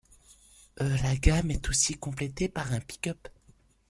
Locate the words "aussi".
1.69-1.93